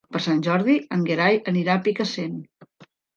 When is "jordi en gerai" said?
0.45-1.37